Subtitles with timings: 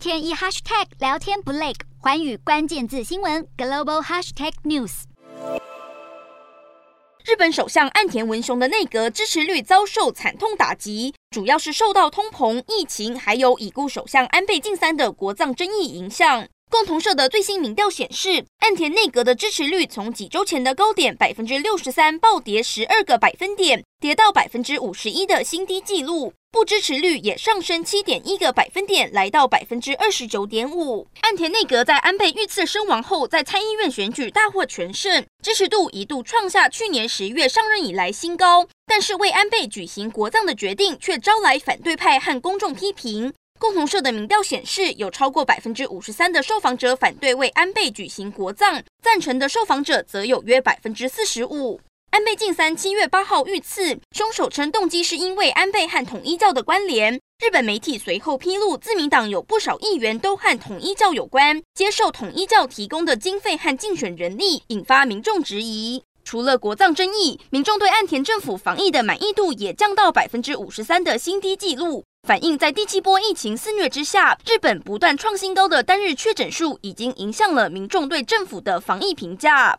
[0.00, 5.02] 天一 hashtag 聊天不累，环宇关键字新闻 global hashtag news。
[7.26, 16.48] 日本首相岸田文雄的内阁支持率遭受惨痛打击，主要是受到通膨、疫情，还有已故首相安倍晋三的国葬争议影响。
[16.70, 26.32] 共同社的最新民调显示，岸田内阁的支持率从几周前的高点百分之六十三暴跌十二个百分点，跌到百分之五十一的新低纪录。
[26.52, 31.06] 不支持率也上升七点一个百分点，来到百分之二十九点五。
[31.22, 38.68] 岸田内阁在安倍遇刺身亡后，在参议院选举大获全胜，支持度一度创下去年十月上任以来新高。
[38.86, 43.32] 但是为安倍举行国葬的决定，却招来反对派和公众批评。
[43.60, 51.78] 共同社的民调显示，有超过百分之五十三的受访者反对为安倍举行国葬，赞成的受访者则有约百分之四十五。
[52.08, 57.20] 安倍晋三七月八号遇刺，凶手称动机是因为安倍和统一教的关联。
[57.38, 66.02] 日本媒体随后披露，自民党有不少议员都和统一教有关，接受统一教提供的经费和竞选人力，引发民众质疑。
[66.24, 72.04] 除了国葬争议，民众对岸田政府防疫的满意度也降到百分之五十三的新低纪录。
[72.22, 79.78] 反映在第七波疫情肆虐之下，日本不断创新高的单日确诊数已经影响了民众对政府的防疫评价。